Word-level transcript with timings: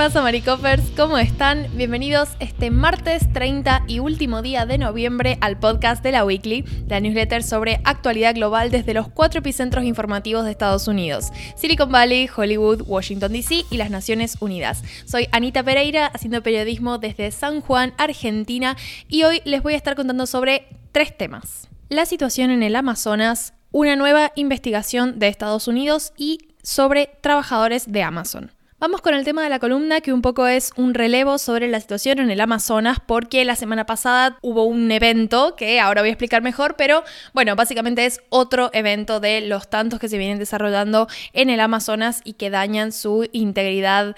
pasa, 0.00 0.22
Maricopers? 0.22 0.92
¿Cómo 0.96 1.18
están? 1.18 1.68
Bienvenidos 1.74 2.30
este 2.38 2.70
martes 2.70 3.30
30 3.34 3.82
y 3.86 3.98
último 3.98 4.40
día 4.40 4.64
de 4.64 4.78
noviembre 4.78 5.36
al 5.42 5.58
podcast 5.58 6.02
de 6.02 6.10
la 6.10 6.24
Weekly, 6.24 6.64
la 6.88 7.00
newsletter 7.00 7.42
sobre 7.42 7.82
actualidad 7.84 8.34
global 8.34 8.70
desde 8.70 8.94
los 8.94 9.08
cuatro 9.08 9.40
epicentros 9.40 9.84
informativos 9.84 10.46
de 10.46 10.52
Estados 10.52 10.88
Unidos: 10.88 11.26
Silicon 11.54 11.92
Valley, 11.92 12.30
Hollywood, 12.34 12.80
Washington 12.86 13.30
DC 13.32 13.66
y 13.70 13.76
las 13.76 13.90
Naciones 13.90 14.38
Unidas. 14.40 14.82
Soy 15.04 15.28
Anita 15.32 15.62
Pereira, 15.62 16.06
haciendo 16.06 16.42
periodismo 16.42 16.96
desde 16.96 17.30
San 17.30 17.60
Juan, 17.60 17.92
Argentina, 17.98 18.78
y 19.06 19.24
hoy 19.24 19.42
les 19.44 19.62
voy 19.62 19.74
a 19.74 19.76
estar 19.76 19.96
contando 19.96 20.24
sobre 20.24 20.66
tres 20.92 21.14
temas: 21.14 21.68
la 21.90 22.06
situación 22.06 22.50
en 22.50 22.62
el 22.62 22.74
Amazonas, 22.74 23.52
una 23.70 23.96
nueva 23.96 24.32
investigación 24.34 25.18
de 25.18 25.28
Estados 25.28 25.68
Unidos 25.68 26.14
y 26.16 26.38
sobre 26.62 27.10
trabajadores 27.20 27.92
de 27.92 28.02
Amazon. 28.02 28.50
Vamos 28.80 29.02
con 29.02 29.12
el 29.12 29.26
tema 29.26 29.42
de 29.42 29.50
la 29.50 29.58
columna, 29.58 30.00
que 30.00 30.10
un 30.10 30.22
poco 30.22 30.46
es 30.46 30.72
un 30.74 30.94
relevo 30.94 31.36
sobre 31.36 31.68
la 31.68 31.80
situación 31.80 32.18
en 32.18 32.30
el 32.30 32.40
Amazonas, 32.40 32.96
porque 33.04 33.44
la 33.44 33.54
semana 33.54 33.84
pasada 33.84 34.38
hubo 34.40 34.64
un 34.64 34.90
evento 34.90 35.54
que 35.54 35.78
ahora 35.78 36.00
voy 36.00 36.08
a 36.08 36.12
explicar 36.12 36.40
mejor, 36.40 36.76
pero 36.76 37.04
bueno, 37.34 37.54
básicamente 37.56 38.06
es 38.06 38.22
otro 38.30 38.70
evento 38.72 39.20
de 39.20 39.42
los 39.42 39.68
tantos 39.68 40.00
que 40.00 40.08
se 40.08 40.16
vienen 40.16 40.38
desarrollando 40.38 41.08
en 41.34 41.50
el 41.50 41.60
Amazonas 41.60 42.22
y 42.24 42.32
que 42.32 42.48
dañan 42.48 42.92
su 42.92 43.28
integridad 43.32 44.16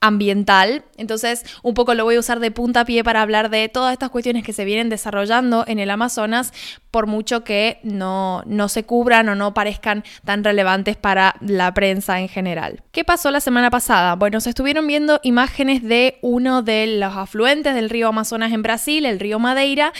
ambiental. 0.00 0.84
Entonces, 0.96 1.44
un 1.62 1.74
poco 1.74 1.94
lo 1.94 2.04
voy 2.04 2.16
a 2.16 2.20
usar 2.20 2.40
de 2.40 2.50
punta 2.50 2.80
a 2.80 2.84
pie 2.84 3.02
para 3.02 3.22
hablar 3.22 3.50
de 3.50 3.68
todas 3.68 3.92
estas 3.92 4.10
cuestiones 4.10 4.44
que 4.44 4.52
se 4.52 4.64
vienen 4.64 4.88
desarrollando 4.88 5.64
en 5.66 5.78
el 5.78 5.90
Amazonas, 5.90 6.52
por 6.90 7.06
mucho 7.06 7.44
que 7.44 7.80
no, 7.82 8.42
no 8.46 8.68
se 8.68 8.84
cubran 8.84 9.28
o 9.28 9.34
no 9.34 9.54
parezcan 9.54 10.04
tan 10.24 10.44
relevantes 10.44 10.96
para 10.96 11.34
la 11.40 11.72
prensa 11.74 12.20
en 12.20 12.28
general. 12.28 12.82
¿Qué 12.92 13.04
pasó 13.04 13.30
la 13.30 13.40
semana 13.40 13.70
pasada? 13.70 14.14
Bueno, 14.14 14.40
se 14.40 14.50
estuvieron 14.50 14.86
viendo 14.86 15.20
imágenes 15.22 15.82
de 15.82 16.18
uno 16.22 16.62
de 16.62 16.98
los 16.98 17.16
afluentes 17.16 17.74
del 17.74 17.90
río 17.90 18.08
Amazonas 18.08 18.52
en 18.52 18.62
Brasil, 18.62 19.04
el 19.06 19.20
río 19.20 19.38
Madeira, 19.38 19.92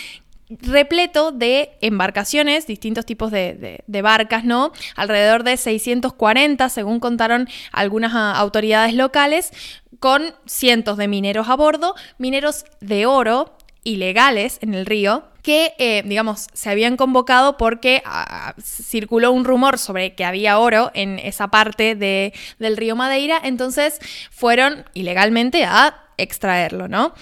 repleto 0.50 1.30
de 1.30 1.76
embarcaciones, 1.80 2.66
distintos 2.66 3.04
tipos 3.04 3.30
de, 3.30 3.84
barcas, 4.02 4.44
¿no? 4.44 4.72
Alrededor 4.96 5.44
de 5.44 5.56
640, 5.56 6.68
según 6.68 7.00
contaron 7.00 7.48
algunas 7.72 8.12
ah, 8.14 8.32
autoridades 8.36 8.94
locales, 8.94 9.52
con 10.00 10.34
cientos 10.46 10.96
de 10.96 11.08
mineros 11.08 11.48
a 11.48 11.56
bordo, 11.56 11.94
mineros 12.18 12.64
de 12.80 13.06
oro 13.06 13.56
ilegales 13.84 14.58
en 14.60 14.74
el 14.74 14.86
río, 14.86 15.24
que, 15.42 15.72
eh, 15.78 16.02
digamos, 16.04 16.48
se 16.52 16.68
habían 16.68 16.96
convocado 16.96 17.56
porque 17.56 18.02
ah, 18.04 18.54
circuló 18.62 19.32
un 19.32 19.44
rumor 19.44 19.78
sobre 19.78 20.14
que 20.14 20.24
había 20.24 20.58
oro 20.58 20.90
en 20.94 21.18
esa 21.18 21.48
parte 21.48 21.94
de, 21.94 22.34
del 22.58 22.76
río 22.76 22.96
Madeira, 22.96 23.40
entonces 23.42 23.98
fueron 24.30 24.84
ilegalmente 24.92 25.64
a 25.64 26.07
extraerlo, 26.18 26.88
¿no? 26.88 27.14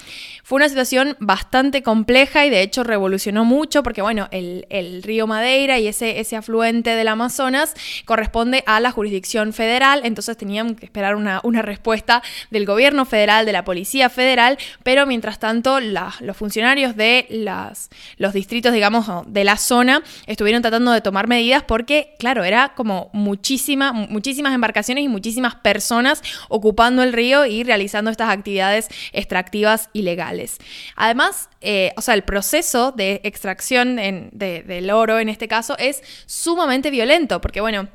Fue 0.43 0.57
una 0.57 0.69
situación 0.69 1.15
bastante 1.19 1.83
compleja 1.83 2.45
y 2.45 2.49
de 2.49 2.61
hecho 2.61 2.83
revolucionó 2.83 3.45
mucho 3.45 3.83
porque, 3.83 4.01
bueno, 4.01 4.27
el, 4.31 4.65
río 5.03 5.27
Madeira 5.27 5.79
y 5.79 5.87
ese, 5.87 6.19
ese 6.19 6.35
afluente 6.35 6.95
del 6.95 7.07
Amazonas 7.07 7.73
corresponde 8.05 8.63
a 8.65 8.79
la 8.79 8.91
jurisdicción 8.91 9.53
federal, 9.53 10.01
entonces 10.03 10.37
tenían 10.37 10.75
que 10.75 10.85
esperar 10.85 11.15
una, 11.15 11.41
respuesta 11.61 12.23
del 12.49 12.65
gobierno 12.65 13.05
federal, 13.05 13.45
de 13.45 13.51
la 13.51 13.63
Policía 13.63 14.09
Federal, 14.09 14.57
pero 14.83 15.05
mientras 15.05 15.39
tanto 15.39 15.79
los 15.79 16.37
funcionarios 16.37 16.95
de 16.95 17.25
las, 17.29 17.89
los 18.17 18.33
distritos, 18.33 18.73
digamos, 18.73 19.07
de 19.27 19.43
la 19.43 19.57
zona 19.57 20.03
estuvieron 20.27 20.61
tratando 20.61 20.91
de 20.91 21.01
tomar 21.01 21.27
medidas 21.27 21.63
porque, 21.63 22.15
claro, 22.19 22.43
era 22.43 22.73
como 22.75 23.09
muchísima, 23.13 23.91
muchísimas 23.91 24.53
embarcaciones 24.53 25.03
y 25.03 25.07
muchísimas 25.07 25.55
personas 25.55 26.21
ocupando 26.49 27.03
el 27.03 27.13
río 27.13 27.45
y 27.45 27.63
realizando 27.63 28.11
estas 28.11 28.29
actividades 28.29 28.86
extractivas 29.13 29.89
ilegales. 29.93 30.57
Además, 30.95 31.49
eh, 31.61 31.93
o 31.97 32.01
sea, 32.01 32.13
el 32.13 32.23
proceso 32.23 32.91
de 32.91 33.21
extracción 33.23 33.95
del 34.31 34.91
oro 34.91 35.19
en 35.19 35.29
este 35.29 35.47
caso 35.47 35.77
es 35.77 36.01
sumamente 36.25 36.91
violento, 36.91 37.41
porque 37.41 37.61
bueno, 37.61 37.89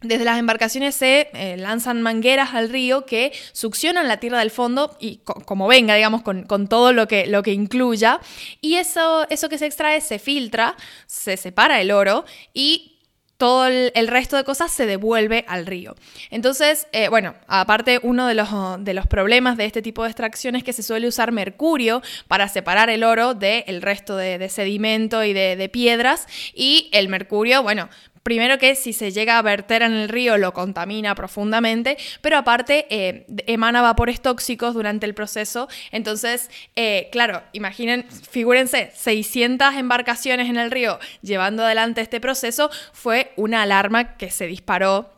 desde 0.00 0.24
las 0.24 0.38
embarcaciones 0.38 0.94
se 0.94 1.28
eh, 1.32 1.56
lanzan 1.56 2.02
mangueras 2.02 2.54
al 2.54 2.68
río 2.68 3.04
que 3.04 3.32
succionan 3.52 4.06
la 4.06 4.18
tierra 4.18 4.38
del 4.38 4.52
fondo 4.52 4.96
y 5.00 5.18
como 5.18 5.66
venga, 5.66 5.94
digamos, 5.96 6.22
con, 6.22 6.68
todo 6.68 6.92
lo 6.92 7.08
que, 7.08 7.26
lo 7.26 7.42
que 7.42 7.52
incluya. 7.52 8.20
Y 8.60 8.76
eso, 8.76 9.26
eso 9.28 9.48
que 9.48 9.58
se 9.58 9.66
extrae 9.66 10.00
se 10.00 10.20
filtra, 10.20 10.76
se 11.06 11.36
separa 11.36 11.80
el 11.80 11.90
oro 11.90 12.24
y 12.54 12.97
todo 13.38 13.68
el, 13.68 14.08
resto 14.08 14.36
de 14.36 14.42
cosas 14.42 14.72
se 14.72 14.84
devuelve 14.84 15.44
al 15.46 15.64
río. 15.64 15.94
Entonces, 16.30 16.88
eh, 16.90 17.08
bueno, 17.08 17.36
aparte 17.46 18.00
uno 18.02 18.26
de 18.26 18.34
los, 18.34 18.48
de 18.80 18.94
los, 18.94 19.06
problemas 19.06 19.56
de 19.56 19.64
este 19.64 19.80
tipo 19.80 20.02
de 20.02 20.10
extracción 20.10 20.56
es 20.56 20.64
que 20.64 20.72
se 20.72 20.82
suele 20.82 21.06
usar 21.06 21.30
mercurio 21.30 22.02
para 22.26 22.48
separar 22.48 22.90
el 22.90 23.04
oro 23.04 23.34
del 23.34 23.80
resto 23.80 24.16
de, 24.16 24.48
sedimento 24.48 25.22
y 25.22 25.32
de, 25.32 25.54
de, 25.54 25.68
piedras. 25.68 26.26
Y 26.52 26.90
el 26.92 27.08
mercurio, 27.08 27.62
bueno, 27.62 27.88
Primero 28.22 28.58
que 28.58 28.74
si 28.74 28.92
se 28.92 29.10
llega 29.10 29.38
a 29.38 29.42
verter 29.42 29.82
en 29.82 29.92
el 29.92 30.08
río 30.08 30.38
lo 30.38 30.52
contamina 30.52 31.14
profundamente, 31.14 31.96
pero 32.20 32.36
aparte 32.36 32.86
eh, 32.90 33.26
emana 33.46 33.82
vapores 33.82 34.20
tóxicos 34.20 34.74
durante 34.74 35.06
el 35.06 35.14
proceso. 35.14 35.68
Entonces, 35.90 36.50
eh, 36.76 37.08
claro, 37.12 37.42
imaginen, 37.52 38.06
figúrense, 38.30 38.90
600 38.94 39.74
embarcaciones 39.74 40.48
en 40.48 40.56
el 40.56 40.70
río 40.70 40.98
llevando 41.22 41.64
adelante 41.64 42.00
este 42.00 42.20
proceso 42.20 42.70
fue 42.92 43.32
una 43.36 43.62
alarma 43.62 44.16
que 44.16 44.30
se 44.30 44.46
disparó 44.46 45.17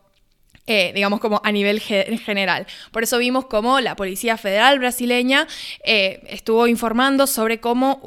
eh, 0.73 0.93
digamos 0.95 1.19
como 1.19 1.41
a 1.43 1.51
nivel 1.51 1.81
general. 1.81 2.65
Por 2.93 3.03
eso 3.03 3.19
vimos 3.19 3.47
cómo 3.47 3.81
la 3.81 3.97
Policía 3.97 4.37
Federal 4.37 4.79
brasileña 4.79 5.49
eh, 5.83 6.23
estuvo 6.29 6.69
informando 6.69 7.27
sobre 7.27 7.59
cómo 7.59 8.01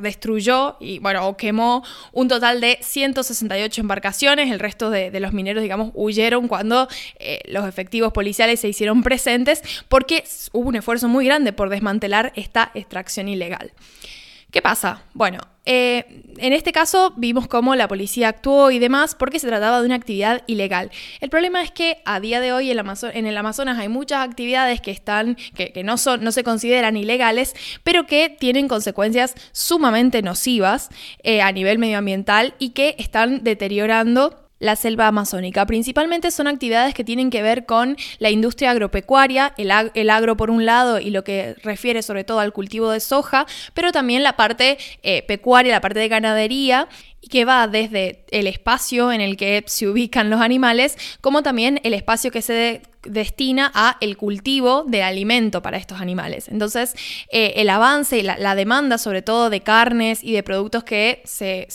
destruyó 0.00 0.78
y 0.80 0.98
bueno, 0.98 1.36
quemó 1.36 1.84
un 2.10 2.26
total 2.26 2.60
de 2.60 2.80
168 2.82 3.80
embarcaciones, 3.80 4.50
el 4.50 4.58
resto 4.58 4.90
de, 4.90 5.20
los 5.20 5.32
mineros, 5.32 5.62
digamos, 5.62 5.92
huyeron 5.94 6.48
cuando 6.48 6.88
eh, 7.20 7.38
los 7.46 7.68
efectivos 7.68 8.12
policiales 8.12 8.58
se 8.58 8.68
hicieron 8.68 9.04
presentes 9.04 9.62
porque 9.88 10.24
hubo 10.50 10.70
un 10.70 10.74
esfuerzo 10.74 11.06
muy 11.06 11.24
grande 11.24 11.52
por 11.52 11.68
desmantelar 11.68 12.32
esta 12.34 12.72
extracción 12.74 13.28
ilegal. 13.28 13.70
¿Qué 14.56 14.62
pasa? 14.62 15.02
Bueno, 15.12 15.38
eh, 15.66 16.22
en 16.38 16.54
este 16.54 16.72
caso 16.72 17.12
vimos 17.18 17.46
cómo 17.46 17.74
la 17.74 17.88
policía 17.88 18.28
actuó 18.28 18.70
y 18.70 18.78
demás 18.78 19.14
porque 19.14 19.38
se 19.38 19.48
trataba 19.48 19.80
de 19.80 19.84
una 19.84 19.96
actividad 19.96 20.44
ilegal. 20.46 20.90
El 21.20 21.28
problema 21.28 21.60
es 21.60 21.70
que 21.70 21.98
a 22.06 22.20
día 22.20 22.40
de 22.40 22.54
hoy 22.54 22.70
en, 22.70 23.26
el 23.26 23.36
Amazonas 23.36 23.78
hay 23.78 23.90
muchas 23.90 24.26
actividades 24.26 24.80
que 24.80 24.92
están, 24.92 25.36
que, 25.54 25.82
no, 25.84 25.98
son, 25.98 26.24
no 26.24 26.32
se 26.32 26.42
consideran 26.42 26.96
ilegales, 26.96 27.54
pero 27.84 28.06
que 28.06 28.30
tienen 28.30 28.66
consecuencias 28.66 29.34
sumamente 29.52 30.22
nocivas 30.22 30.88
eh, 31.22 31.42
a 31.42 31.52
nivel 31.52 31.78
medioambiental 31.78 32.54
y 32.58 32.70
que 32.70 32.94
están 32.98 33.44
deteriorando 33.44 34.45
la 34.58 34.76
selva 34.76 35.06
amazónica. 35.06 35.66
Principalmente 35.66 36.30
son 36.30 36.46
actividades 36.46 36.94
que 36.94 37.04
tienen 37.04 37.30
que 37.30 37.42
ver 37.42 37.66
con 37.66 37.96
la 38.18 38.30
industria 38.30 38.70
agropecuaria, 38.70 39.54
el, 39.56 40.10
agro 40.10 40.36
por 40.36 40.50
un 40.50 40.64
lado 40.64 40.98
y 40.98 41.10
lo 41.10 41.24
que 41.24 41.54
refiere 41.62 42.02
sobre 42.02 42.24
todo 42.24 42.40
al 42.40 42.52
cultivo 42.52 42.90
de 42.90 43.00
soja, 43.00 43.46
pero 43.74 43.92
también 43.92 44.22
la 44.22 44.36
parte 44.36 44.78
eh, 45.02 45.22
pecuaria, 45.22 45.72
la 45.72 45.80
parte 45.80 45.98
de 45.98 46.08
ganadería 46.08 46.88
que 47.30 47.44
va 47.44 47.66
desde 47.66 48.24
el 48.30 48.46
espacio 48.46 49.12
en 49.12 49.20
el 49.20 49.36
que 49.36 49.64
se 49.66 49.88
ubican 49.88 50.30
los 50.30 50.40
animales, 50.40 50.96
como 51.20 51.42
también 51.42 51.80
el 51.82 51.92
espacio 51.92 52.30
que 52.30 52.40
se 52.40 52.82
destina 53.02 53.70
a 53.74 53.96
el 54.00 54.16
cultivo 54.16 54.84
de 54.84 55.02
alimento 55.02 55.62
para 55.62 55.76
estos 55.76 56.00
animales. 56.00 56.48
Entonces, 56.48 56.94
eh, 57.30 57.54
el 57.56 57.70
avance 57.70 58.18
y 58.18 58.22
la, 58.22 58.54
demanda, 58.54 58.98
sobre 58.98 59.22
todo 59.22 59.50
de 59.50 59.60
carnes 59.60 60.22
y 60.22 60.32
de 60.32 60.42
productos 60.42 60.84
que 60.84 61.22
se 61.24 61.68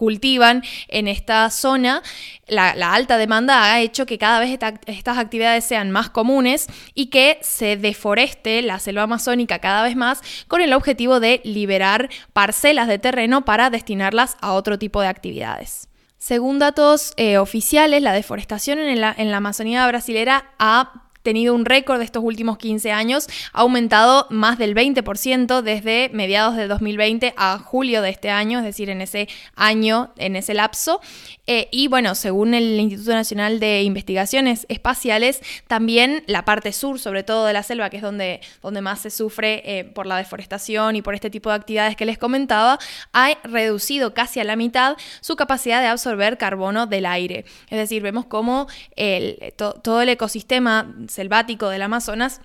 cultivan 0.00 0.62
en 0.88 1.08
esta 1.08 1.50
zona, 1.50 2.02
la, 2.48 2.70
alta 2.70 3.18
demanda 3.18 3.70
ha 3.70 3.80
hecho 3.80 4.06
que 4.06 4.16
cada 4.16 4.40
vez 4.40 4.58
estas 4.86 5.18
actividades 5.18 5.62
sean 5.66 5.90
más 5.90 6.08
comunes 6.08 6.68
y 6.94 7.10
que 7.10 7.38
se 7.42 7.76
deforeste 7.76 8.62
la 8.62 8.78
selva 8.78 9.02
amazónica 9.02 9.58
cada 9.58 9.82
vez 9.82 9.96
más 9.96 10.22
con 10.48 10.62
el 10.62 10.72
objetivo 10.72 11.20
de 11.20 11.42
liberar 11.44 12.08
parcelas 12.32 12.88
de 12.88 12.98
terreno 12.98 13.44
para 13.44 13.68
destinarlas 13.68 14.38
a 14.40 14.54
otro 14.54 14.78
tipo 14.78 15.02
de 15.02 15.08
actividades. 15.08 15.90
Según 16.16 16.58
datos 16.58 17.12
eh, 17.18 17.36
oficiales, 17.36 18.00
la 18.00 18.14
deforestación 18.14 18.78
en 18.78 19.02
la, 19.02 19.14
en 19.16 19.30
la 19.30 19.36
Amazonía 19.36 19.86
brasilera 19.86 20.54
ha 20.58 21.09
tenido 21.22 21.54
un 21.54 21.64
récord 21.64 21.98
de 21.98 22.04
estos 22.04 22.22
últimos 22.24 22.58
15 22.58 22.92
años, 22.92 23.28
ha 23.52 23.60
aumentado 23.60 24.26
más 24.30 24.58
del 24.58 24.74
20% 24.74 25.62
desde 25.62 26.10
mediados 26.12 26.56
de 26.56 26.68
2020 26.68 27.34
a 27.36 27.58
julio 27.58 28.02
de 28.02 28.10
este 28.10 28.30
año, 28.30 28.58
es 28.58 28.64
decir, 28.64 28.90
en 28.90 29.00
ese 29.00 29.28
año, 29.54 30.12
en 30.16 30.36
ese 30.36 30.54
lapso. 30.54 31.00
Eh, 31.46 31.68
y 31.72 31.88
bueno, 31.88 32.14
según 32.14 32.54
el 32.54 32.78
Instituto 32.78 33.12
Nacional 33.12 33.60
de 33.60 33.82
Investigaciones 33.82 34.66
Espaciales, 34.68 35.42
también 35.66 36.22
la 36.26 36.44
parte 36.44 36.72
sur, 36.72 36.98
sobre 36.98 37.22
todo 37.22 37.46
de 37.46 37.52
la 37.52 37.62
selva, 37.62 37.90
que 37.90 37.96
es 37.96 38.02
donde, 38.02 38.40
donde 38.62 38.80
más 38.80 39.00
se 39.00 39.10
sufre 39.10 39.62
eh, 39.64 39.84
por 39.84 40.06
la 40.06 40.16
deforestación 40.16 40.96
y 40.96 41.02
por 41.02 41.14
este 41.14 41.30
tipo 41.30 41.50
de 41.50 41.56
actividades 41.56 41.96
que 41.96 42.04
les 42.04 42.18
comentaba, 42.18 42.78
ha 43.12 43.30
reducido 43.44 44.14
casi 44.14 44.40
a 44.40 44.44
la 44.44 44.56
mitad 44.56 44.96
su 45.20 45.36
capacidad 45.36 45.80
de 45.80 45.88
absorber 45.88 46.38
carbono 46.38 46.86
del 46.86 47.06
aire. 47.06 47.44
Es 47.68 47.78
decir, 47.78 48.02
vemos 48.02 48.26
cómo 48.26 48.68
el, 48.96 49.52
todo 49.56 50.02
el 50.02 50.08
ecosistema 50.08 50.94
selvático 51.10 51.68
del 51.68 51.82
Amazonas 51.82 52.40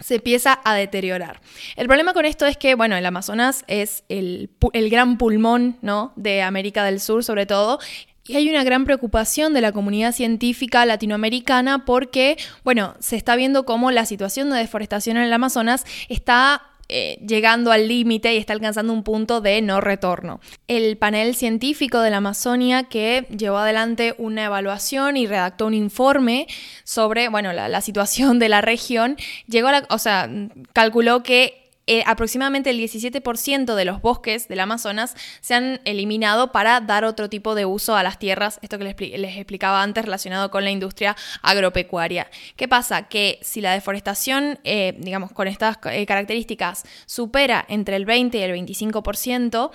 se 0.00 0.16
empieza 0.16 0.60
a 0.64 0.74
deteriorar. 0.74 1.40
El 1.76 1.86
problema 1.88 2.12
con 2.12 2.24
esto 2.24 2.46
es 2.46 2.56
que, 2.56 2.74
bueno, 2.74 2.96
el 2.96 3.04
Amazonas 3.04 3.64
es 3.66 4.04
el, 4.08 4.50
el, 4.72 4.90
gran 4.90 5.18
pulmón, 5.18 5.76
¿no? 5.82 6.12
De 6.14 6.42
América 6.42 6.84
del 6.84 7.00
Sur, 7.00 7.24
sobre 7.24 7.46
todo. 7.46 7.80
Y 8.24 8.36
hay 8.36 8.48
una 8.48 8.62
gran 8.62 8.84
preocupación 8.84 9.54
de 9.54 9.62
la 9.62 9.72
comunidad 9.72 10.12
científica 10.12 10.84
latinoamericana 10.84 11.84
porque, 11.84 12.36
bueno, 12.62 12.94
se 13.00 13.16
está 13.16 13.36
viendo 13.36 13.64
cómo 13.64 13.90
la 13.90 14.04
situación 14.04 14.50
de 14.50 14.58
deforestación 14.58 15.16
en 15.16 15.24
el 15.24 15.32
Amazonas 15.32 15.84
está 16.08 16.62
eh, 16.88 17.18
llegando 17.26 17.70
al 17.70 17.86
límite 17.86 18.34
y 18.34 18.38
está 18.38 18.54
alcanzando 18.54 18.92
un 18.92 19.02
punto 19.02 19.40
de 19.40 19.60
no 19.60 19.80
retorno. 19.80 20.40
El 20.68 20.96
panel 20.96 21.34
científico 21.34 22.00
de 22.00 22.10
la 22.10 22.16
Amazonia 22.16 22.84
que 22.84 23.26
llevó 23.36 23.58
adelante 23.58 24.14
una 24.16 24.46
evaluación 24.46 25.16
y 25.16 25.26
redactó 25.26 25.66
un 25.66 25.74
informe 25.74 26.46
sobre, 26.84 27.28
bueno, 27.28 27.52
la, 27.52 27.68
la 27.68 27.80
situación 27.82 28.38
de 28.38 28.48
la 28.48 28.62
región, 28.62 29.16
llegó 29.46 29.68
a 29.68 29.72
la, 29.72 29.86
o 29.90 29.98
sea, 29.98 30.30
calculó 30.72 31.22
que 31.22 31.67
eh, 31.90 32.02
aproximadamente 32.04 32.68
el 32.68 32.78
17% 32.78 33.74
de 33.74 33.84
los 33.86 34.02
bosques 34.02 34.46
del 34.46 34.60
Amazonas 34.60 35.14
se 35.40 35.54
han 35.54 35.80
eliminado 35.86 36.52
para 36.52 36.82
dar 36.82 37.06
otro 37.06 37.30
tipo 37.30 37.54
de 37.54 37.64
uso 37.64 37.96
a 37.96 38.02
las 38.02 38.18
tierras, 38.18 38.58
esto 38.60 38.76
que 38.76 38.84
les, 38.84 39.36
explicaba 39.38 39.82
antes 39.82 40.04
relacionado 40.04 40.50
con 40.50 40.64
la 40.64 40.70
industria 40.70 41.16
agropecuaria. 41.40 42.30
¿Qué 42.56 42.68
pasa? 42.68 43.08
Que 43.08 43.38
si 43.40 43.62
la 43.62 43.72
deforestación, 43.72 44.58
eh, 44.64 44.96
digamos, 44.98 45.32
con 45.32 45.48
estas 45.48 45.78
eh, 45.90 46.04
características 46.04 46.84
supera 47.06 47.64
entre 47.70 47.96
el 47.96 48.04
20 48.04 48.36
y 48.36 48.42
el 48.42 48.52
25%, 48.52 49.70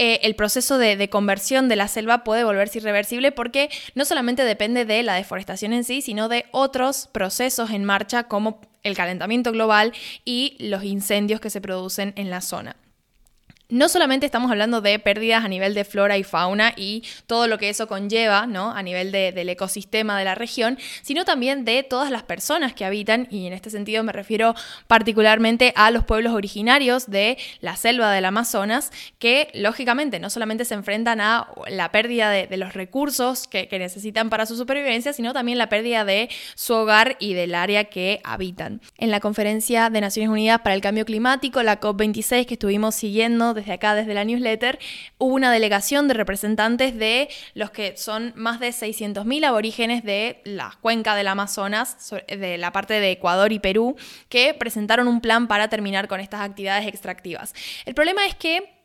el 0.00 0.36
proceso 0.36 0.78
de, 0.78 0.96
de 0.96 1.10
conversión 1.10 1.68
de 1.68 1.74
la 1.74 1.88
selva 1.88 2.22
puede 2.22 2.44
volverse 2.44 2.78
irreversible 2.78 3.32
porque 3.32 3.68
no 3.96 4.04
solamente 4.04 4.44
depende 4.44 4.84
de 4.84 5.02
la 5.02 5.14
deforestación 5.14 5.72
en 5.72 5.82
sí, 5.82 6.02
sino 6.02 6.28
de 6.28 6.46
otros 6.52 7.08
procesos 7.10 7.70
en 7.70 7.84
marcha 7.84 8.24
como 8.24 8.60
el 8.88 8.96
calentamiento 8.96 9.52
global 9.52 9.92
y 10.24 10.56
los 10.58 10.84
incendios 10.84 11.40
que 11.40 11.50
se 11.50 11.60
producen 11.60 12.12
en 12.16 12.30
la 12.30 12.40
zona 12.40 12.76
no 13.68 13.88
solamente 13.88 14.24
estamos 14.24 14.50
hablando 14.50 14.80
de 14.80 14.98
pérdidas 14.98 15.44
a 15.44 15.48
nivel 15.48 15.74
de 15.74 15.84
flora 15.84 16.16
y 16.16 16.24
fauna 16.24 16.72
y 16.76 17.02
todo 17.26 17.46
lo 17.46 17.58
que 17.58 17.68
eso 17.68 17.86
conlleva, 17.86 18.46
¿no? 18.46 18.72
A 18.72 18.82
nivel 18.82 19.12
del 19.12 19.48
ecosistema 19.48 20.18
de 20.18 20.24
la 20.24 20.34
región, 20.34 20.78
sino 21.02 21.24
también 21.24 21.64
de 21.64 21.82
todas 21.82 22.10
las 22.10 22.22
personas 22.22 22.72
que 22.72 22.84
habitan, 22.84 23.28
y 23.30 23.46
en 23.46 23.52
este 23.52 23.70
sentido 23.70 24.02
me 24.02 24.12
refiero 24.12 24.54
particularmente 24.86 25.72
a 25.76 25.90
los 25.90 26.04
pueblos 26.04 26.32
originarios 26.32 27.10
de 27.10 27.36
la 27.60 27.76
selva 27.76 28.12
del 28.12 28.24
Amazonas, 28.24 28.90
que 29.18 29.50
lógicamente 29.52 30.18
no 30.18 30.30
solamente 30.30 30.64
se 30.64 30.74
enfrentan 30.74 31.20
a 31.20 31.48
la 31.68 31.92
pérdida 31.92 32.30
de, 32.30 32.58
los 32.58 32.72
recursos 32.72 33.46
que, 33.46 33.68
que 33.68 33.78
necesitan 33.78 34.30
para 34.30 34.46
su 34.46 34.56
supervivencia, 34.56 35.12
sino 35.12 35.32
también 35.32 35.58
la 35.58 35.68
pérdida 35.68 36.04
de 36.04 36.28
su 36.56 36.74
hogar 36.74 37.16
y 37.20 37.34
del 37.34 37.54
área 37.54 37.84
que 37.84 38.20
habitan. 38.24 38.80
En 38.96 39.10
la 39.10 39.20
conferencia 39.20 39.90
de 39.90 40.00
Naciones 40.00 40.30
Unidas 40.30 40.60
para 40.62 40.74
el 40.74 40.80
Cambio 40.80 41.04
Climático, 41.04 41.62
la 41.62 41.78
COP26 41.78 42.46
que 42.46 42.54
estuvimos 42.54 42.96
siguiendo, 42.96 43.54
desde 43.58 43.72
acá, 43.72 43.94
desde 43.94 44.14
la 44.14 44.24
newsletter, 44.24 44.78
hubo 45.18 45.34
una 45.34 45.52
delegación 45.52 46.08
de 46.08 46.14
representantes 46.14 46.96
de 46.96 47.28
los 47.54 47.70
que 47.70 47.96
son 47.96 48.32
más 48.36 48.60
de 48.60 48.68
600.000 48.68 49.44
aborígenes 49.44 50.04
de 50.04 50.40
la 50.44 50.78
cuenca 50.80 51.14
del 51.14 51.28
Amazonas, 51.28 52.14
de 52.26 52.58
la 52.58 52.72
parte 52.72 52.94
de 52.94 53.10
Ecuador 53.10 53.52
y 53.52 53.58
Perú, 53.58 53.96
que 54.28 54.54
presentaron 54.54 55.08
un 55.08 55.20
plan 55.20 55.48
para 55.48 55.68
terminar 55.68 56.08
con 56.08 56.20
estas 56.20 56.40
actividades 56.40 56.86
extractivas. 56.86 57.54
El 57.84 57.94
problema 57.94 58.26
es 58.26 58.34
que 58.34 58.78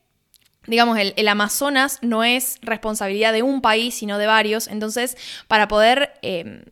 digamos, 0.66 0.98
el, 0.98 1.28
Amazonas 1.28 2.00
no 2.02 2.24
es 2.24 2.58
responsabilidad 2.62 3.34
de 3.34 3.44
un 3.44 3.62
país, 3.62 3.96
sino 3.96 4.18
de 4.18 4.28
varios. 4.28 4.68
Entonces, 4.68 5.18
para 5.48 5.68
poder 5.68 6.14
eh, 6.22 6.64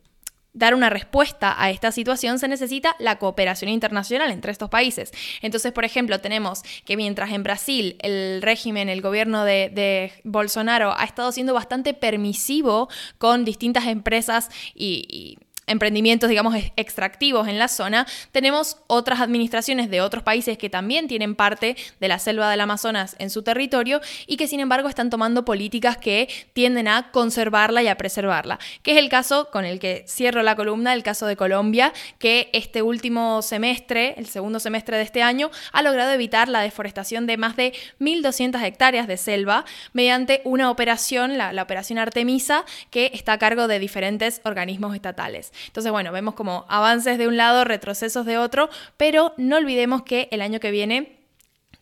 dar 0.54 0.74
una 0.74 0.90
respuesta 0.90 1.54
a 1.56 1.70
esta 1.70 1.92
situación 1.92 2.38
se 2.38 2.48
necesita 2.48 2.94
la 2.98 3.18
cooperación 3.18 3.70
internacional 3.70 4.30
entre 4.30 4.52
estos 4.52 4.68
países. 4.68 5.12
Entonces, 5.40 5.72
por 5.72 5.84
ejemplo, 5.84 6.20
tenemos 6.20 6.62
que 6.84 6.96
mientras 6.96 7.30
en 7.30 7.42
Brasil 7.42 7.96
el 8.00 8.42
régimen, 8.42 8.88
el 8.88 9.00
gobierno 9.00 9.44
de, 9.44 10.12
Bolsonaro 10.24 10.94
ha 10.96 11.04
estado 11.04 11.32
siendo 11.32 11.54
bastante 11.54 11.94
permisivo 11.94 12.88
con 13.18 13.44
distintas 13.44 13.86
empresas 13.86 14.50
y 14.74 15.38
emprendimientos, 15.66 16.28
digamos, 16.28 16.54
extractivos 16.76 17.48
en 17.48 17.58
la 17.58 17.68
zona, 17.68 18.06
tenemos 18.32 18.78
otras 18.88 19.20
administraciones 19.20 19.90
de 19.90 20.00
otros 20.00 20.22
países 20.22 20.58
que 20.58 20.70
también 20.70 21.08
tienen 21.08 21.34
parte 21.34 21.76
de 22.00 22.08
la 22.08 22.18
selva 22.18 22.50
del 22.50 22.60
Amazonas 22.60 23.16
en 23.18 23.30
su 23.30 23.42
territorio 23.42 24.00
y 24.26 24.36
que 24.36 24.48
sin 24.48 24.60
embargo 24.60 24.88
están 24.88 25.10
tomando 25.10 25.44
políticas 25.44 25.96
que 25.96 26.28
tienden 26.52 26.88
a 26.88 27.10
conservarla 27.12 27.82
y 27.82 27.88
a 27.88 27.96
preservarla, 27.96 28.58
que 28.82 28.92
es 28.92 28.98
el 28.98 29.08
caso 29.08 29.50
con 29.50 29.64
el 29.64 29.78
que 29.78 30.04
cierro 30.08 30.42
la 30.42 30.56
columna, 30.56 30.94
el 30.94 31.02
caso 31.02 31.26
de 31.26 31.36
Colombia, 31.36 31.92
que 32.18 32.50
este 32.52 32.82
último 32.82 33.42
semestre, 33.42 34.14
el 34.16 34.26
segundo 34.26 34.60
semestre 34.60 34.96
de 34.96 35.04
este 35.04 35.22
año, 35.22 35.50
ha 35.72 35.82
logrado 35.82 36.12
evitar 36.12 36.48
la 36.48 36.60
deforestación 36.60 37.26
de 37.26 37.36
más 37.36 37.56
de 37.56 37.72
1.200 38.00 38.62
hectáreas 38.62 39.06
de 39.06 39.16
selva 39.16 39.64
mediante 39.92 40.40
una 40.44 40.70
operación, 40.70 41.38
la, 41.38 41.52
la 41.52 41.62
operación 41.62 41.98
Artemisa, 41.98 42.64
que 42.90 43.10
está 43.14 43.34
a 43.34 43.38
cargo 43.38 43.68
de 43.68 43.78
diferentes 43.78 44.40
organismos 44.44 44.94
estatales. 44.94 45.51
Entonces, 45.66 45.92
bueno, 45.92 46.12
vemos 46.12 46.34
como 46.34 46.66
avances 46.68 47.18
de 47.18 47.28
un 47.28 47.36
lado, 47.36 47.64
retrocesos 47.64 48.26
de 48.26 48.38
otro, 48.38 48.70
pero 48.96 49.34
no 49.36 49.56
olvidemos 49.56 50.02
que 50.02 50.28
el 50.30 50.42
año 50.42 50.60
que 50.60 50.70
viene 50.70 51.22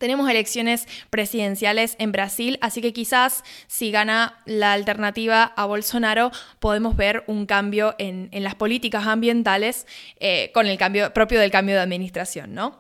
tenemos 0.01 0.31
elecciones 0.31 0.89
presidenciales 1.11 1.95
en 1.99 2.11
Brasil, 2.11 2.59
así 2.63 2.81
que 2.81 2.95
quizás 2.95 3.45
si 3.67 3.91
gana 3.91 4.41
la 4.47 4.73
alternativa 4.73 5.43
a 5.43 5.67
Bolsonaro, 5.67 6.33
podemos 6.59 6.97
ver 6.97 7.23
un 7.27 7.45
cambio 7.45 7.95
en, 7.99 8.31
las 8.33 8.55
políticas 8.55 9.07
ambientales 9.07 9.87
eh, 10.19 10.51
con 10.55 10.67
el 10.67 10.79
cambio 10.79 11.13
propio 11.13 11.39
del 11.39 11.51
cambio 11.51 11.75
de 11.75 11.83
administración, 11.83 12.55
¿no? 12.55 12.79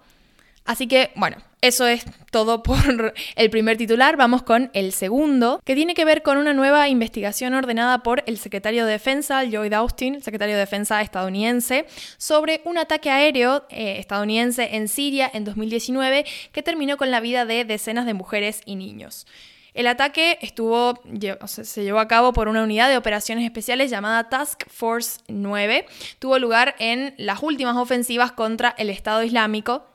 Así 0.64 0.86
que, 0.86 1.10
bueno, 1.16 1.36
eso 1.62 1.86
es 1.86 2.04
todo 2.30 2.62
por 2.62 3.12
el 3.36 3.50
primer 3.50 3.76
titular. 3.76 4.16
Vamos 4.16 4.42
con 4.42 4.70
el 4.72 4.92
segundo, 4.92 5.60
que 5.64 5.74
tiene 5.74 5.94
que 5.94 6.04
ver 6.04 6.22
con 6.22 6.38
una 6.38 6.54
nueva 6.54 6.88
investigación 6.88 7.54
ordenada 7.54 8.02
por 8.02 8.22
el 8.26 8.38
secretario 8.38 8.86
de 8.86 8.92
Defensa, 8.92 9.44
Lloyd 9.44 9.74
Austin, 9.74 10.22
secretario 10.22 10.54
de 10.54 10.60
Defensa 10.60 11.02
estadounidense, 11.02 11.86
sobre 12.16 12.62
un 12.64 12.78
ataque 12.78 13.10
aéreo 13.10 13.66
eh, 13.68 13.96
estadounidense 13.98 14.76
en 14.76 14.88
Siria 14.88 15.30
en 15.32 15.44
2019 15.44 16.24
que 16.52 16.62
terminó 16.62 16.96
con 16.96 17.10
la 17.10 17.20
vida 17.20 17.44
de 17.44 17.64
decenas 17.64 18.06
de 18.06 18.14
mujeres 18.14 18.62
y 18.64 18.76
niños. 18.76 19.26
El 19.72 19.86
ataque 19.86 20.38
estuvo, 20.40 21.00
se 21.46 21.84
llevó 21.84 22.00
a 22.00 22.08
cabo 22.08 22.32
por 22.32 22.48
una 22.48 22.62
unidad 22.64 22.88
de 22.88 22.96
operaciones 22.96 23.44
especiales 23.44 23.90
llamada 23.90 24.28
Task 24.28 24.68
Force 24.68 25.20
9. 25.28 25.86
Tuvo 26.18 26.38
lugar 26.38 26.74
en 26.80 27.14
las 27.18 27.42
últimas 27.42 27.76
ofensivas 27.76 28.32
contra 28.32 28.74
el 28.78 28.90
Estado 28.90 29.22
Islámico 29.22 29.89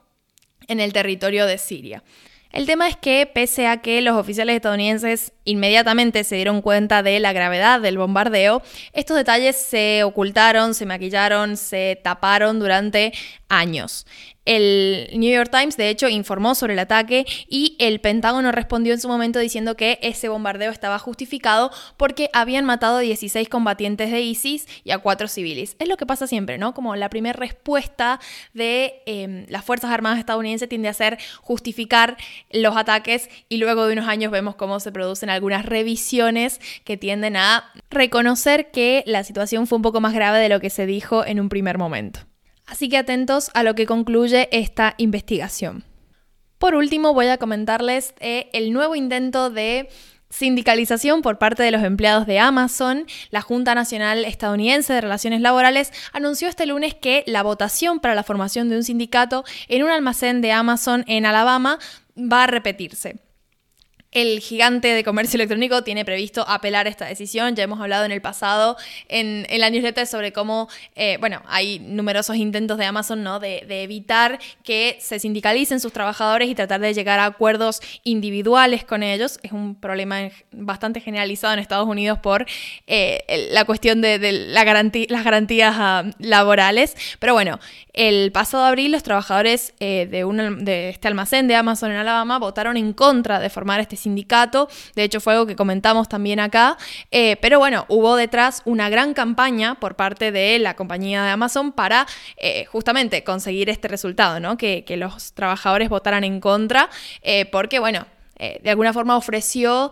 en 0.68 0.80
el 0.80 0.94
territorio 0.94 1.46
de 1.46 1.58
Siria. 1.58 2.04
El 2.52 2.66
tema 2.66 2.88
es 2.88 2.96
que, 2.96 3.30
pese 3.32 3.68
a 3.68 3.82
que 3.82 4.02
los 4.02 4.16
oficiales 4.16 4.56
estadounidenses 4.56 5.34
inmediatamente 5.46 6.24
se 6.24 6.36
dieron 6.36 6.62
cuenta 6.62 7.04
de 7.04 7.20
la 7.20 7.34
gravedad 7.34 7.80
del 7.80 7.98
bombardeo, 7.98 8.62
estos 8.94 9.16
detalles 9.16 9.56
se 9.56 10.04
ocultaron, 10.04 10.74
se 10.74 10.86
maquillaron, 10.86 11.56
se 11.56 12.00
taparon 12.04 12.60
durante 12.60 13.14
años. 13.48 14.06
El 14.46 15.10
New 15.14 15.34
York 15.34 15.50
Times, 15.52 15.76
de 15.76 15.90
hecho, 15.90 16.08
informó 16.08 16.54
sobre 16.54 16.74
el 16.74 16.80
ataque 16.80 17.26
y 17.50 17.76
el 17.80 18.00
Pentágono 18.00 18.52
respondió 18.52 18.94
en 18.94 19.00
su 19.00 19.08
momento 19.08 19.40
diciendo 19.40 19.76
que 19.76 19.98
ese 20.04 20.30
bombardeo 20.30 20.72
estaba 20.72 21.00
justificado 21.00 21.72
porque 21.98 22.30
habían 22.32 22.64
matado 22.64 22.98
a 22.98 23.00
16 23.00 23.50
combatientes 23.50 24.12
de 24.12 24.22
ISIS 24.22 24.68
y 24.84 24.92
a 24.92 25.00
4 25.00 25.28
civiles. 25.28 25.76
Es 25.80 25.88
lo 25.88 25.98
que 25.98 26.06
pasa 26.06 26.28
siempre, 26.28 26.60
¿no? 26.60 26.76
Como 26.76 26.96
la 26.96 27.10
primera 27.10 27.38
respuesta 27.38 28.20
de 28.54 29.02
em, 29.08 29.48
las 29.50 29.66
Fuerzas 29.66 29.90
Armadas 29.90 30.20
estadounidenses 30.20 30.70
tiende 30.70 30.90
a 30.90 30.94
ser 30.94 31.18
justificar 31.42 32.16
los 32.52 32.78
ataques 32.78 33.30
y 33.50 33.58
luego 33.58 33.88
de 33.88 33.94
unos 33.94 34.08
años 34.08 34.32
vemos 34.32 34.56
cómo 34.56 34.80
se 34.80 34.92
producen 34.92 35.32
algunas 35.36 35.66
revisiones 35.66 36.60
que 36.84 36.98
tienden 36.98 37.38
a 37.38 37.72
reconocer 37.90 38.72
que 38.72 39.04
la 39.06 39.24
situación 39.24 39.68
fue 39.68 39.78
un 39.78 39.82
poco 39.82 40.02
más 40.02 40.14
grave 40.14 40.40
de 40.40 40.50
lo 40.50 40.60
que 40.60 40.70
se 40.70 40.86
dijo 40.86 41.26
en 41.26 41.40
un 41.40 41.50
primer 41.50 41.78
momento. 41.78 42.22
Así 42.66 42.90
que 42.90 42.98
atentos 42.98 43.52
a 43.54 43.64
lo 43.64 43.76
que 43.76 43.86
concluye 43.86 44.50
esta 44.52 44.96
investigación. 44.98 45.84
Por 46.58 46.74
último, 46.74 47.14
voy 47.14 47.28
a 47.28 47.38
comentarles 47.38 48.16
eh, 48.20 48.50
el 48.54 48.74
nuevo 48.74 48.96
intento 48.96 49.50
de 49.50 49.90
sindicalización 50.30 51.22
por 51.22 51.38
parte 51.38 51.64
de 51.64 51.72
los 51.72 51.84
empleados 51.84 52.26
de 52.26 52.40
Amazon, 52.40 53.06
la 53.30 53.42
Junta 53.42 53.76
Nacional 53.76 54.26
Estadounidense 54.26 54.94
de 54.94 55.02
Relaciones 55.02 55.42
Laborales 55.42 55.92
anunció 56.12 56.48
este 56.48 56.66
lunes 56.66 56.94
que 56.94 57.24
la 57.28 57.44
votación 57.44 58.00
para 58.00 58.16
la 58.16 58.24
formación 58.24 58.70
de 58.70 58.78
un 58.78 58.84
sindicato 58.84 59.46
en 59.68 59.84
un 59.84 59.90
almacén 59.90 60.42
de 60.42 60.52
Amazon 60.52 61.04
en 61.08 61.26
Alabama 61.26 61.80
va 62.18 62.44
a 62.44 62.48
repetirse. 62.48 63.25
El 64.16 64.40
gigante 64.40 64.94
de 64.94 65.04
comercio 65.04 65.36
electrónico 65.36 65.84
tiene 65.84 66.06
previsto 66.06 66.46
apelar 66.48 66.88
esta 66.88 67.06
decisión. 67.06 67.54
Ya 67.54 67.66
hemos 67.66 67.82
hablado 67.82 68.06
en 68.06 68.14
el 68.14 68.22
pasado 68.22 68.78
en, 69.10 69.46
la 69.60 69.70
newsletter 69.70 70.08
sobre 70.08 70.32
cómo, 70.32 70.70
eh, 70.96 71.18
bueno, 71.20 71.42
hay 71.48 71.80
numerosos 71.80 72.38
intentos 72.38 72.78
de 72.78 72.86
Amazon, 72.86 73.24
¿no? 73.24 73.42
De, 73.42 73.66
evitar 73.84 74.40
que 74.64 74.98
se 75.02 75.20
sindicalicen 75.20 75.82
sus 75.82 75.92
trabajadores 75.92 76.48
y 76.48 76.56
tratar 76.56 76.80
de 76.80 76.94
llegar 76.94 77.20
a 77.20 77.26
acuerdos 77.26 77.82
individuales 78.06 78.86
con 78.86 79.04
ellos. 79.04 79.38
Es 79.44 79.52
un 79.52 79.76
problema 79.76 80.30
bastante 80.54 81.02
generalizado 81.02 81.54
en 81.54 81.60
Estados 81.60 81.86
Unidos 81.86 82.18
por 82.20 82.46
eh, 82.88 83.50
la 83.52 83.66
cuestión 83.66 84.00
de, 84.00 84.18
la 84.32 84.64
las 84.64 85.24
garantías 85.26 85.76
ah, 85.78 86.06
laborales. 86.20 86.96
Pero 87.20 87.34
bueno, 87.34 87.60
el 87.92 88.32
pasado 88.32 88.64
abril 88.64 88.94
los 88.94 89.04
trabajadores 89.04 89.74
eh, 89.82 90.08
de, 90.10 90.24
de 90.64 90.90
este 90.90 91.10
almacén 91.10 91.50
de 91.50 91.56
Amazon 91.56 91.92
en 91.92 91.98
Alabama 91.98 92.40
votaron 92.40 92.78
en 92.78 92.94
contra 92.94 93.42
de 93.42 93.50
formar 93.50 93.82
este 93.82 94.05
sindicato, 94.06 94.70
de 94.96 95.04
hecho 95.04 95.20
fue 95.20 95.34
algo 95.34 95.46
que 95.46 95.56
comentamos 95.56 96.08
también 96.08 96.40
acá, 96.40 96.78
eh, 97.12 97.38
pero 97.42 97.60
bueno, 97.60 97.86
hubo 97.90 98.16
detrás 98.16 98.62
una 98.66 98.88
gran 98.90 99.14
campaña 99.14 99.76
por 99.76 99.96
parte 99.96 100.32
de 100.32 100.60
la 100.60 100.76
compañía 100.76 101.24
de 101.24 101.32
Amazon 101.32 101.72
para 101.72 102.06
eh, 102.38 102.66
justamente 102.66 103.24
conseguir 103.24 103.70
este 103.70 103.88
resultado, 103.88 104.40
¿no? 104.40 104.58
Que, 104.58 104.86
los 104.96 105.34
trabajadores 105.34 105.90
votaran 105.90 106.24
en 106.24 106.40
contra, 106.40 106.90
eh, 107.22 107.46
porque 107.52 107.80
bueno, 107.80 108.06
de 108.38 108.70
alguna 108.70 108.94
forma 108.94 109.18
ofreció 109.18 109.92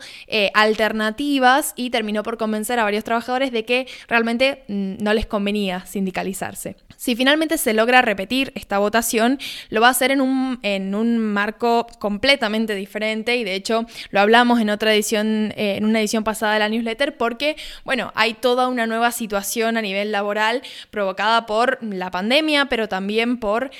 alternativas 0.53 1.73
y 1.75 1.89
terminó 1.89 2.23
por 2.23 2.37
convencer 2.37 2.79
a 2.79 2.83
varios 2.83 3.03
trabajadores 3.03 3.51
de 3.51 3.65
que 3.65 3.87
realmente 4.07 4.63
mm, 4.67 5.03
no 5.03 5.13
les 5.13 5.25
convenía 5.25 5.85
sindicalizarse. 5.85 6.75
Si 6.97 7.15
finalmente 7.15 7.57
se 7.57 7.73
logra 7.73 8.01
repetir 8.01 8.51
esta 8.55 8.77
votación, 8.77 9.39
lo 9.69 9.81
va 9.81 9.87
a 9.87 9.91
hacer 9.91 10.11
en 10.11 10.21
un, 10.21 10.59
en 10.63 10.95
un 10.95 11.19
marco 11.19 11.87
completamente 11.99 12.75
diferente 12.75 13.35
y 13.35 13.43
de 13.43 13.55
hecho 13.55 13.85
lo 14.11 14.19
hablamos 14.19 14.61
en 14.61 14.69
otra 14.69 14.93
edición, 14.93 15.53
eh, 15.57 15.75
en 15.77 15.85
una 15.85 15.99
edición 15.99 16.23
pasada 16.23 16.53
de 16.53 16.59
la 16.59 16.69
newsletter, 16.69 17.17
porque, 17.17 17.55
bueno, 17.83 18.11
hay 18.15 18.33
toda 18.33 18.67
una 18.67 18.87
nueva 18.87 19.11
situación 19.11 19.77
a 19.77 19.81
nivel 19.81 20.11
laboral 20.11 20.61
provocada 20.91 21.45
por 21.45 21.79
la 21.83 22.11
pandemia, 22.11 22.65
pero 22.65 22.87
también 22.87 23.37
por 23.37 23.71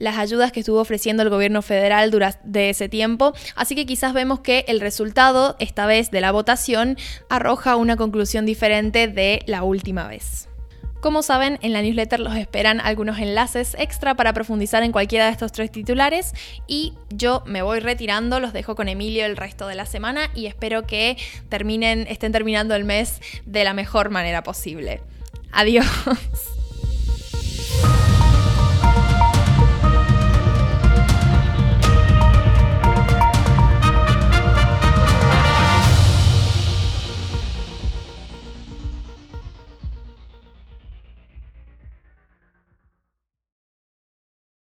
las 0.00 0.18
ayudas 0.18 0.50
que 0.50 0.60
estuvo 0.60 0.80
ofreciendo 0.80 1.22
el 1.22 1.30
gobierno 1.30 1.62
federal 1.62 2.10
durante 2.10 2.70
ese 2.70 2.88
tiempo, 2.88 3.32
así 3.54 3.76
que 3.76 3.86
quizás 3.86 4.12
vemos 4.12 4.40
que 4.40 4.64
el 4.66 4.80
resultado, 4.80 5.54
esta 5.60 5.86
vez 5.86 6.10
de 6.10 6.20
la 6.20 6.32
votación, 6.32 6.96
arroja 7.28 7.76
una 7.76 7.96
conclusión 7.96 8.46
diferente 8.46 9.06
de 9.06 9.42
la 9.46 9.62
última 9.62 10.08
vez. 10.08 10.48
Como 11.00 11.22
saben, 11.22 11.58
en 11.62 11.72
la 11.72 11.80
newsletter 11.80 12.20
los 12.20 12.36
esperan 12.36 12.78
algunos 12.80 13.18
enlaces 13.18 13.74
extra 13.78 14.14
para 14.16 14.34
profundizar 14.34 14.82
en 14.82 14.92
cualquiera 14.92 15.26
de 15.26 15.32
estos 15.32 15.50
tres 15.50 15.70
titulares 15.72 16.34
y 16.66 16.92
yo 17.08 17.42
me 17.46 17.62
voy 17.62 17.80
retirando, 17.80 18.38
los 18.38 18.52
dejo 18.52 18.74
con 18.76 18.88
Emilio 18.88 19.24
el 19.24 19.38
resto 19.38 19.66
de 19.66 19.76
la 19.76 19.86
semana 19.86 20.30
y 20.34 20.46
espero 20.46 20.86
que 20.86 21.16
terminen, 21.48 22.06
estén 22.06 22.32
terminando 22.32 22.74
el 22.74 22.84
mes 22.84 23.20
de 23.46 23.64
la 23.64 23.72
mejor 23.72 24.10
manera 24.10 24.42
posible. 24.42 25.00
Adiós. 25.52 25.86